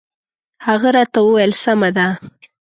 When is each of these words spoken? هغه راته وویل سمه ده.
هغه 0.65 0.89
راته 0.95 1.19
وویل 1.23 1.51
سمه 1.63 1.89
ده. 1.95 2.07